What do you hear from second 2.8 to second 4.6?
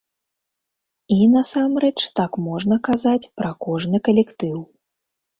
казаць пра кожны калектыў.